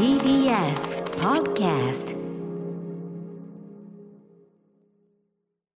[0.00, 2.16] TBS Podcast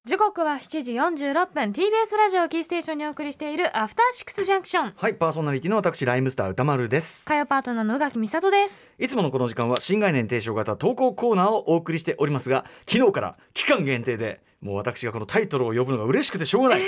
[0.06, 1.74] 時刻は7時46分。
[1.74, 4.94] TBS ラジオキーステーションにお送りしているアフターシックスジャンクション。
[4.96, 7.26] はいパーソナリティの私ライムスター歌丸です。
[7.26, 8.82] 火曜パートナーの宇垣美里です。
[8.98, 16.82] いつものこの時間は新概念提唱型投稿コーナーをお送りしておりますが昨日から期間限定でもう私がこのタイトルを呼ぶのが嬉しくてしょうがない。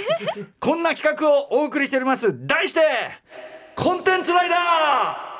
[0.62, 2.48] こんな企画をお送りしております。
[2.48, 2.80] 題して
[3.76, 5.35] コンテンツライダー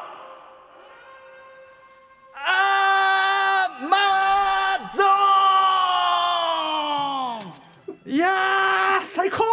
[8.08, 9.44] いやー最高!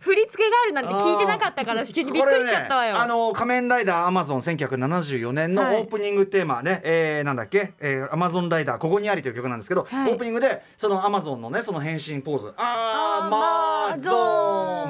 [0.00, 5.76] 振り付けがあるなんて聞いてなかったから急にびっくりしちゃったわよ、あの仮面ライダーアマゾン1974年のはい。
[5.82, 10.12] オープニングテーマね、えーなんだっけ、えー、アマゾンライダーここにありという曲なんですけど、はい。
[10.12, 12.54] オープニングでそのアマゾンのねその変身ポーズ。
[12.56, 14.47] アーマゾン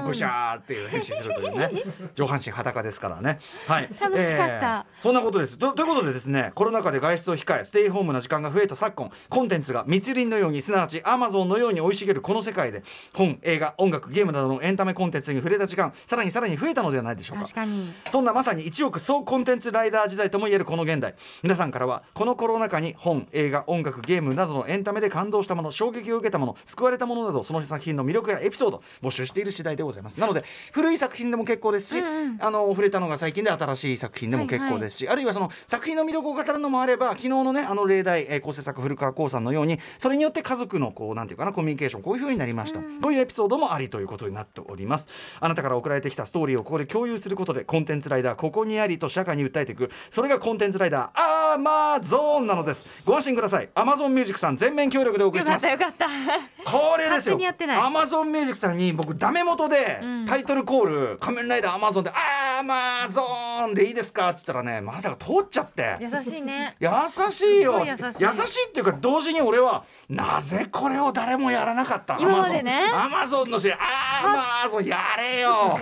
[0.09, 1.71] ブシャーっていう変身するというね
[2.15, 3.39] 上半身裸ですからね。
[3.67, 3.91] はい。
[4.01, 4.87] 楽しかった。
[5.01, 5.59] そんなことです。
[5.59, 12.83] とということでですねコロナ禍で外出を控えステイホームな時間が増えた昨今コンテンツが密林のようにすなわちアマゾンのように生い茂るこの世界で
[13.15, 17.43] 本映画音楽ゲームなどのエンタメコンテンツに触れた時間さらにさらに増えたのではないでしょうか。
[17.45, 17.93] 確かに。
[18.11, 21.15] そんなまさに一億総コンテンツライダー時代ともいえるこの現代。
[21.43, 32.39] 皆さんからはこのコロナ禍に本映画音楽ゲームなどのエンタメで感動したもの衝撃を受けたもの救われたものなどその作品の魅力やエピソード募集している次第でございますなので古い作品でも結構ですし、うんうん。
[32.41, 45.09] あの触れたのが最近で新しい作品でも結構ですし、あるいはその作品の魅力を語るのもあれば昨日のねあの例題、えー構成作古川光さんのようにそれによって家族のこうなんていうかなコミュニケーションこういう風になりました、こういうエピソードもありということになっております。
[45.41, 52.87] あなたから送られてきたストーリーをここで共有することでコンテンツライダーここにありと社会に訴えていくそれがコンテンツライダーアーマゾーンなのです。
[53.05, 53.69] ご安心ください。
[53.75, 55.79] アマゾンミュージックさん全面協力でお送りよかっしてます。
[55.79, 56.71] たよかった。
[56.71, 57.39] これですよ。
[57.83, 60.27] アマゾンミュージックさんに僕ダメ元でうん。
[60.27, 63.23] タイトルコール「仮面ライダーアマゾン」で「アマゾ
[63.67, 65.97] ン」でいいですかっつったらねまさか通っちゃって。
[66.01, 66.77] 優しいね。
[66.79, 66.89] 優
[67.31, 67.85] しいよ。
[67.85, 68.69] 優しい。
[68.69, 72.19] っていうか同時に俺はなぜこれを誰もやらなかった。
[72.21, 72.89] 今までね。
[72.95, 73.49] アマゾン。
[73.49, 75.79] のしアマゾンやれよ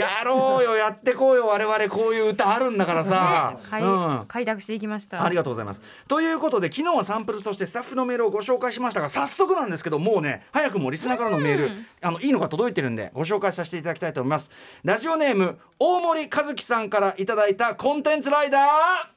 [0.00, 4.24] やろうよ やってこうよ我々こういう歌あるんだからさ、開うん。
[4.28, 5.24] 開拓していきました。
[5.24, 5.82] ありがとうございます。
[6.08, 11.86] ということで昨日はサンプルとしてスタッフのメールをご紹介しましたが早速なんですけどもうね早くもリスナーからのメール、うん。
[12.02, 14.50] あのいいのが届いてるんでご紹介させていただきたいと思います。
[14.84, 18.62] ラジオネーム大森和樹さんからいただいたコンテンツライダー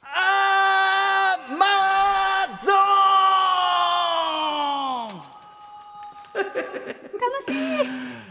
[0.02, 2.80] アーマゾーン
[7.20, 7.54] 楽しい。
[8.28, 8.29] 大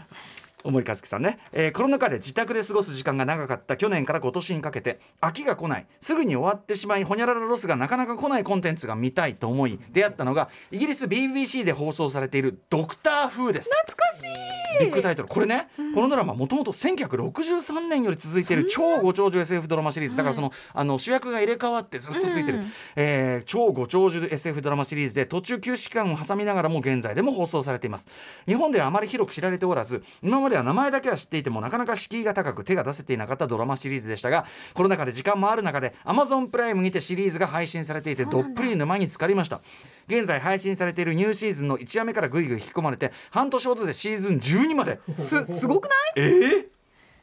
[0.71, 3.77] 森和樹さんね、えーコロナ禍で自宅で過ごす時間が長かった。
[3.77, 5.85] 去年から今年にかけて飽きが来ない。
[6.01, 13.69] すぐに終わってしまいほにゃららロスがなかなか来ないコンテンツが見たいと思い出会ったのがイギリス BBC で放送されている「ドクター・フー」です。
[13.85, 14.49] 懐かしい。
[14.79, 15.27] ビッグタイトル。
[15.27, 20.15] これね、このドラマもともと1963年より続いている超ご長寿 SF ドラマシリーズ。
[20.17, 22.71] だからその,、あの主役が入れ替わってずっと続いてる、うん。
[22.95, 28.07] えー超ご長寿 SF ドラマシリーズで途中休止期間を挟みながらも現在でも放送されています。
[28.45, 39.61] 日本ではあまり広く知られておらず今までは名前だけは知っていてもなかなか敷居が高く手が出せていなかったドラマシリーズでしたがコロナ禍で時間もある中で Amazon プライムにてシリーズが配信されていてどっぷり沼に浸かりました。
[40.07, 44.99] 現在配信されているニューシーズンの1話目からぐいぐい引き込まれて半年ほどでシーズン12まで。
[45.17, 45.95] すすごくない？
[46.15, 46.65] えー？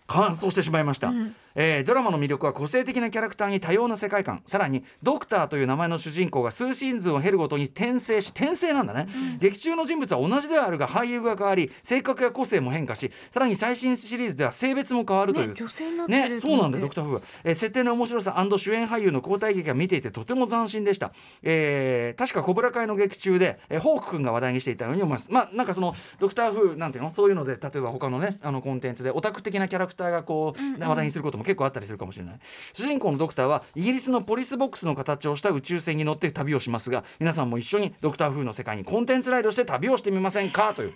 [0.06, 1.12] 完走してしまいました、
[1.56, 4.43] えードラマの魅力は個性的なキャラクターに多様な世界観。
[4.44, 9.09] さらにドクターという名前の主人公が数シーズンを経るごとに転生し転生なんだね、
[9.41, 17.15] 劇中の人物は同じではあるが俳優が変わり性格や個性も変化しさらに最新シリーズでは性別も変わるという、ね女性にねそうなんだドクター・フー。
[17.15, 21.12] は、えー設定の面白さ主演俳優の交代劇が見ていてとても斬新でした、
[21.43, 25.28] えー確か小倉会の劇中で、えーホーク君が話題にしていたように思います。
[25.31, 27.11] まあなんかそのドクター・フーなんていうの？
[27.11, 32.38] そういうので例えば他のねあのコンテンツでオタク的なキャラクターがこう、話題にすることも結構あったりするかもしれない。
[32.74, 40.74] 主人公のドクターはイギリスのポリスボックスの形をした宇宙船に乗って旅をしますが皆さんも一緒にドクター・フーの世界にコンテンツライドして旅をしてみませんか？
[40.74, 40.92] という。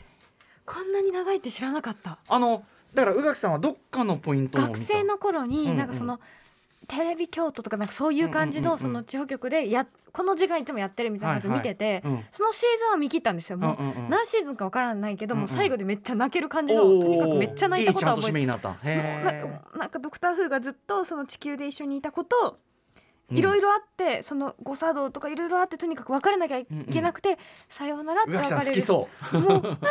[0.66, 2.18] こんなに長いって知らなかった。
[2.28, 5.76] あのだから宇垣さんはどっかのポイントを学生の頃うんうにん。
[5.76, 6.18] なんかその、
[6.90, 12.02] テレビ京都とかなんかそういう感じのその地方局でやこの時間いつもやってるみたいな感じで見てて、はいはい。
[12.04, 12.24] うん。
[12.32, 13.58] そのシーズンは見切ったんですよ。
[13.58, 14.10] もう,、うんうんうん。
[14.10, 18.74] 何シーズンかわからないけど、うんうもうん最後でめっちゃ泣ける感じの、とにかくめっちゃ泣いたことは覚えて締めになった。
[18.82, 22.58] へなんーかドクター・フーがずっとその地球で一緒にいたこと
[23.30, 27.38] うんいろいろあって、その誤作動とかいろいろあってとにかく別れなきゃいけなくて、
[27.68, 28.84] さようならって別れる。
[28.88, 29.88] もう あ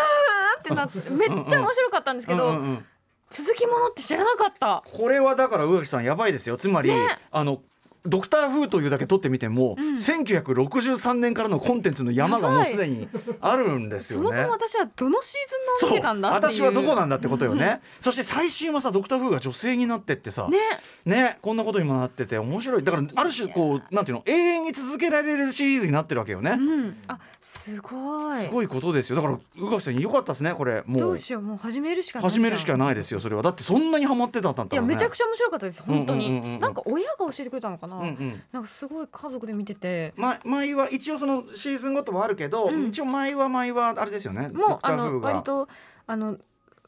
[0.57, 2.85] ーってなってめっちゃ面白かったんですけど、うんうんうん
[3.29, 4.83] 続きものって知らなかった。
[4.85, 6.57] これはだから宇垣さんやばいですよ。
[6.57, 7.19] つまり、ね。
[7.31, 7.61] あの
[8.05, 9.93] ドクター・フーというだけ取ってみても、うん。
[9.93, 13.07] 1963年からのコンテンツの山がもうすでに
[13.41, 14.25] あるんですよね。
[14.27, 17.81] そもそも私はどのシーズンのを見てたんだ私はどこなんだってことよね。
[17.99, 20.47] そして最新はさドクター・フーが女性になってってさ。
[20.49, 20.57] ね。
[21.05, 21.37] ね。
[21.41, 22.83] こんなことにもなってて面白い。
[22.83, 24.23] だからある種こうなんていうの？
[24.25, 26.97] 永遠に続けられるシリーズになってるわけよね、うん。
[27.07, 28.37] あすごい。
[28.37, 29.15] すごいことですよ。
[29.15, 30.83] だから宇垣さんに良かったですねこれ。
[30.85, 30.99] もう。
[30.99, 31.41] どうしよう。
[31.41, 33.41] もう始めるしかない始めるしかないですよそれは。
[33.41, 34.87] だってそんなにハマってたんだったらね。
[34.87, 36.59] いやめちゃくちゃ面白かったです本当に。
[36.59, 38.43] なんか親が教えてくれたのかな、うんうん。
[38.51, 40.13] なんかすごい家族で見てて。
[40.15, 42.87] ま、毎は一応そのシーズンごとはあるけど、うん。
[42.87, 44.49] 一応毎は毎はあれですよね。
[44.49, 45.67] もうあの割と
[46.07, 46.37] あの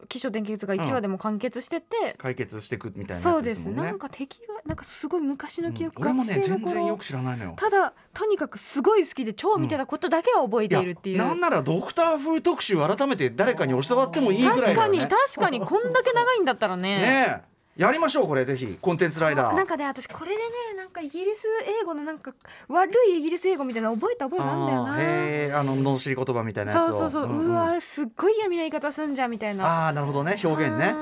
[0.08, 3.82] 起承転結が1話でも完結してて、解決していくみたいなやつそうでですすもんね。
[3.84, 6.02] なんか敵がなんかすごい昔の記憶、うん。
[6.02, 7.54] 俺もね全然よく知らないのよ。
[7.56, 15.60] ただとにかくすごい好きで超見てたことだけは覚えているっていう、なんならドクター風特集改めて誰かに教わってもいいぐらいだ確かに確かに。
[15.60, 16.98] こんだけ長いんだったらね。
[16.98, 19.56] ねえやりましょうこれぜひコンテンツライダー。
[19.56, 20.42] なんかね私これでね
[20.76, 21.46] なんかイギリス
[21.80, 22.34] 英語のなんか
[22.68, 25.00] 悪いイギリス英語みたいなの覚えた覚えなんだよな。
[25.00, 26.92] へえあの罵り言葉みたいなやつを。
[26.92, 27.54] そうそうそう、んうん。
[27.54, 29.64] わすっごい嫌味な言い方すんじゃんみたいな。
[29.64, 30.94] ああなるほどね表現ね。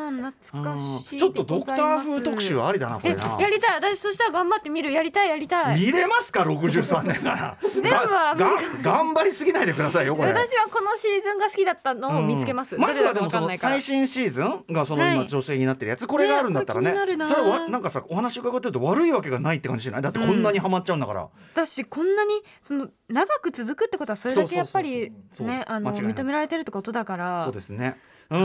[0.52, 1.18] 懐かしいうん。
[1.18, 3.36] ちょっとドクター風特集ありだなこえれな。
[3.40, 3.74] やりたい。
[3.74, 4.92] 私そしたら頑張って見る。
[4.92, 5.80] やりたいやりたい。
[5.80, 7.56] 見れますか？63年から。
[7.74, 8.36] 全部は
[8.80, 10.28] 頑張りすぎないでくださいよこれ。
[10.28, 12.80] 私はこのシーズンが好きだったのを見つけます、うん。
[12.80, 15.26] まずはでもその最新シーズンがその今はい。
[15.26, 16.06] 女性になってるやつ。
[16.06, 16.94] これがあるんだったらね
[17.26, 20.02] それはわなんかさお話伺ってると悪いわけがないって感じしない？
[20.02, 27.44] だってこんなにハマっちゃうんだから、だしこんなにその長く続くってことはそれだけやっぱりねあの認められてるってことだから。
[27.44, 27.96] そうですね。
[28.30, 28.40] うん。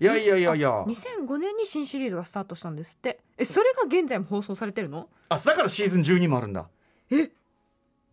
[0.00, 0.70] いやいやいやいや。
[0.82, 3.20] 2005年に新シリーズがスタートしたんですって。
[3.36, 5.08] えそれが現在も放送されてるの？
[5.28, 6.66] あだからシーズン12もあるんだ。
[7.10, 7.30] え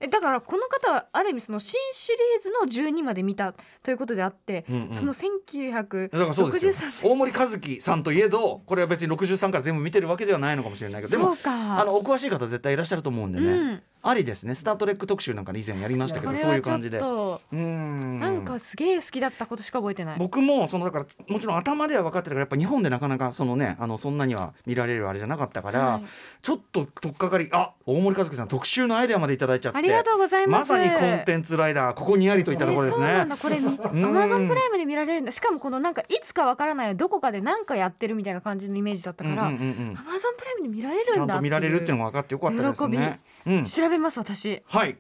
[0.10, 3.54] だからこの方はある意味その新シリーズの12まで見た
[3.84, 4.96] ということであって、うんうん。
[4.96, 6.74] その1963だからそうですよ。
[6.74, 11.80] 年大森和樹さんといえどこれは別に63から全部見てるわけではないのかもしれないけどでもそうか。
[11.80, 17.00] あのお詳しい方絶対いらっしゃると思うんでね、うんありですね「スター・トレック」特集なんか以前やりましたけどそういう感じで。
[17.00, 18.20] うん。
[18.20, 20.20] なんかすげえ好きだったことしか覚えてない。
[20.20, 26.04] 僕もそのだからもちろん頭では分かってたからやっぱ日本でなかなかそのねあのそんなには見られるあれじゃなかったから、はい。
[26.42, 30.74] ちょっと取っかかりあ大森和樹さん特集のアイデアまでいただいちゃってありがとうございます。
[30.74, 33.38] まさにコンテンツライダーここにありといったところですえそうなんねだ。
[33.38, 34.14] これみアん。
[34.14, 35.32] マゾンプライムで見られるんだ。
[35.32, 43.20] しかもこのなんかいつかわからないどこかで何かやってるみたいな感じのイメージだったから、アマゾンプライムで見られちゃんるんだと見られるっていうのが分かってよかったですね。
[43.46, 44.62] うん、調べます私。
[44.66, 44.98] はい。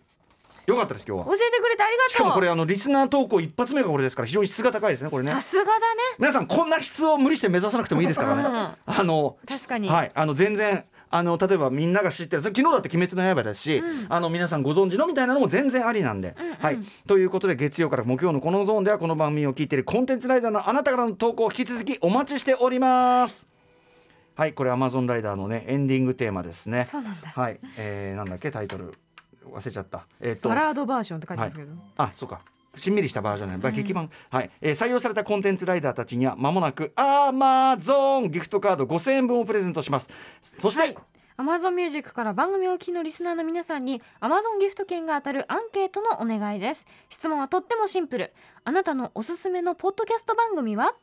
[0.65, 1.25] よかったです今日は。
[1.25, 2.09] 教えてくれてありがとう。
[2.11, 5.31] しかもこれあのリスナー投稿一発目がこれですから非常に質が高いですねこれね。
[5.31, 5.79] さすがだね。
[6.19, 8.43] 皆さんこんな質を無理して目指さなくてもいいですからね、
[8.85, 9.89] あの確かに。
[9.89, 10.11] はい。
[10.13, 14.07] あの全然あの例えばみんなが知ってる昨日だって「鬼滅の刃」だし、うん。
[14.09, 16.53] あの皆さんご存知のみたいなのも全然ありなんで、うんうん。
[16.53, 16.79] はい。
[17.07, 23.52] ということで月曜から木曜のこのゾーンではこの番組を聞いているコンテンツライダーのあなたからの投稿を引き続きお待ちしております
[24.35, 26.85] はいこれ Amazon ライダーのねエンディングテーマですね。
[26.85, 27.27] そうなんだ。
[27.29, 28.93] はい、えー、なんだっけタイトル。
[29.51, 30.05] 忘れちゃった。
[30.21, 30.49] えっ、と。
[30.49, 32.41] バラードバージョンって書いてますけど、あそうか。
[32.75, 40.09] しんみりしたバージョンね、うん、劇版、はい、えー、採用されたコンテンツライダーたちにはまもなくアマゾンギフトカード5000円分をプレゼントします。
[40.41, 40.97] そして、はい。
[41.35, 46.85] アマゾンミュージックから番組をお聞きのリスナーの皆さんにアマゾンギフト券が当たるアンケートのお願いです。
[47.09, 48.33] 質問はとってもシンプル。
[48.63, 50.95] あなたのおすすめのポッドキャスト番組は？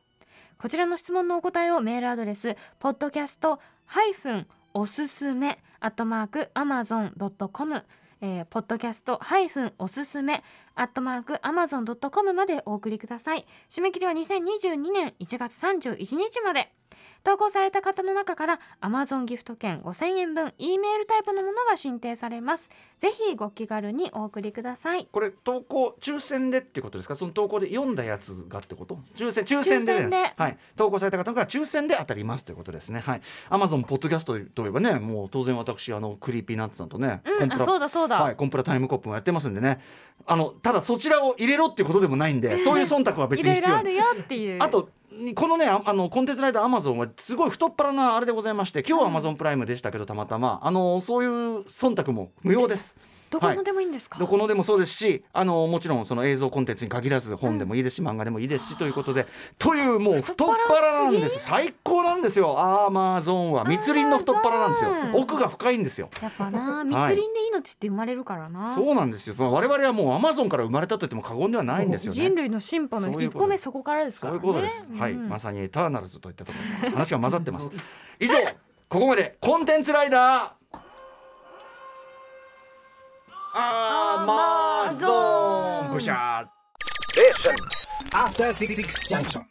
[0.60, 7.86] こちらの質問のお答えをメールアドレスポッドキャストハイフンおすすめアットマークアマゾンドットコム
[8.20, 13.46] えー、ポッドキャストハイフンおすすめアットマークアマゾンドットコムまでお送りください。
[13.70, 16.70] 締め切りは2022年1月31日まで。
[17.22, 22.68] 投稿された方の中から Amazon ギフト券5000円分 E メールタイプのものが申請されます。
[22.98, 25.08] ぜひご気軽にお送りください。
[25.10, 27.16] これ投稿抽選でってことですか？
[27.16, 28.98] その投稿で読んだやつがってこと？
[29.14, 30.32] 抽選抽選でです抽選で。
[30.36, 33.00] はい、投稿された方から抽選で当たりますということですね。
[33.00, 33.20] はい。
[33.50, 39.80] Amazon ポッドキャストといえばねもう当然私あの Creepy Nuts さんとね、うんあそうだそうだ、はい、コンプラタイムコップもやってますんでね。
[40.26, 44.62] あのただそちらを入れろっていうことでもないんでそういう忖度は別に必要 いろあるよっていう。
[44.62, 44.90] あと
[45.34, 52.96] このねああのコンテンツライダーアマゾンはすごい太っ腹なあれでございまして今日はアマゾンプライムでしたけどたまたまあのそういう忖度も無用です。
[53.30, 59.26] どこのでもいいんですか、どこのでもそうですしあのもちろんその映像コンテンツに限らず本でもいいですし、漫画でもいいですしということで。
[59.58, 62.58] というもう太っ腹なんです最高なんですよ。
[62.58, 63.64] アーマーゾーンは。
[63.64, 64.90] 密林の太っ腹なんですよ。
[65.14, 66.10] 奥が深いんですよ。
[66.20, 69.36] やっぱな密林で命って生まれるからな、そうなんですよ。
[69.38, 72.16] まあ我々はもうアマゾンから生まれたと言っても過言ではないんですよね。
[72.16, 74.40] 人類の進歩の一歩目そこからですからね。
[74.42, 75.12] そういうことです、はい。
[75.12, 75.28] うん。
[75.28, 77.70] まさにエターナルズといったところに話が混ざってます。
[78.18, 78.34] 以上
[78.88, 80.59] ここまでコンテンツライダー
[83.52, 86.46] アーマーゾーンブシャー
[88.12, 89.49] After Six Junction.